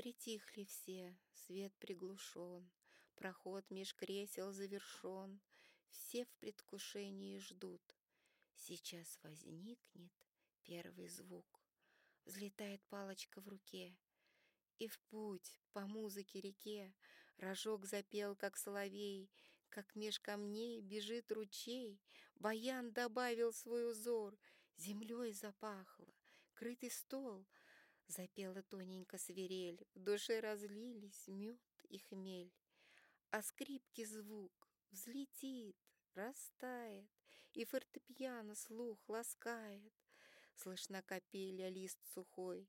[0.00, 2.70] Притихли все, свет приглушен,
[3.16, 5.42] Проход меж кресел завершен,
[5.90, 7.82] Все в предвкушении ждут.
[8.54, 10.10] Сейчас возникнет
[10.62, 11.60] первый звук.
[12.24, 13.94] Взлетает палочка в руке,
[14.78, 16.94] И в путь по музыке реке
[17.36, 19.30] Рожок запел, как соловей,
[19.68, 22.00] Как меж камней бежит ручей.
[22.36, 24.38] Баян добавил свой узор,
[24.78, 26.08] Землей запахло,
[26.54, 27.46] крытый стол—
[28.10, 32.52] Запела тоненько свирель, В душе разлились мед и хмель.
[33.30, 35.76] А скрипки звук взлетит,
[36.14, 37.08] растает,
[37.52, 39.94] И фортепиано слух ласкает.
[40.56, 42.68] Слышна капеля лист сухой,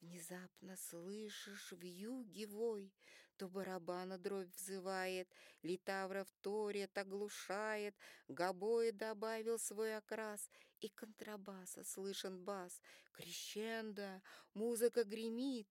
[0.00, 2.92] Внезапно слышишь в юге вой,
[3.36, 5.28] То барабана дробь взывает,
[5.62, 7.94] Литавра вторит, оглушает,
[8.28, 10.50] Гобой добавил свой окрас,
[10.80, 12.80] И контрабаса слышен бас,
[13.12, 14.22] Крещендо,
[14.54, 15.68] музыка гремит,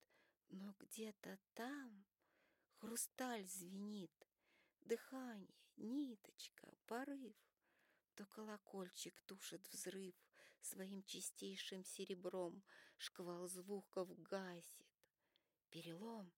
[0.49, 2.05] Но где-то там
[2.75, 4.13] хрусталь звенит,
[4.81, 7.35] Дыхание, ниточка, порыв.
[8.13, 10.13] То колокольчик тушит взрыв
[10.61, 12.63] Своим чистейшим серебром,
[12.97, 14.85] Шквал звуков гасит.
[15.71, 16.31] Перелом.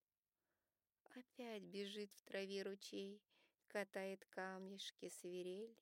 [1.17, 3.21] Опять бежит в траве ручей,
[3.67, 5.75] Катает камешки свирель.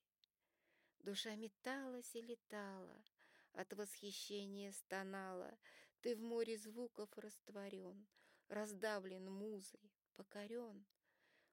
[0.99, 3.03] Душа металась и летала,
[3.51, 5.57] От восхищения стонала.
[6.01, 8.07] Ты в море звуков растворен,
[8.47, 10.85] Раздавлен музой, покорен.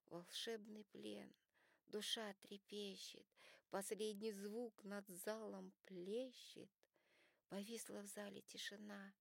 [0.06, 1.34] Волшебный плен—
[1.92, 3.26] Душа трепещет,
[3.70, 6.70] последний звук над залом плещет.
[7.48, 9.12] Повисла в зале тишина,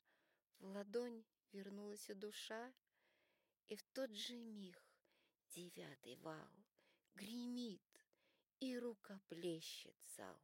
[0.60, 2.72] в ладонь вернулась душа,
[3.72, 4.86] и в тот же миг
[5.52, 6.52] девятый вал
[7.16, 7.82] гремит,
[8.60, 10.38] и рука плещет зал.